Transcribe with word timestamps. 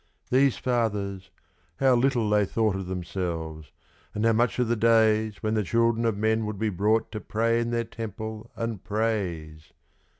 These 0.31 0.57
fathers, 0.57 1.29
how 1.75 1.93
little 1.93 2.27
they 2.27 2.43
thought 2.43 2.75
of 2.75 2.87
themselves, 2.87 3.71
and 4.15 4.25
how 4.25 4.33
much 4.33 4.57
of 4.57 4.67
the 4.67 4.75
days 4.75 5.43
When 5.43 5.53
the 5.53 5.61
children 5.61 6.05
of 6.05 6.17
men 6.17 6.47
would 6.47 6.57
be 6.57 6.69
brought 6.69 7.11
to 7.11 7.21
pray 7.21 7.59
in 7.59 7.69
their 7.69 7.83
temple, 7.83 8.49
and 8.55 8.83
praise! 8.83 9.73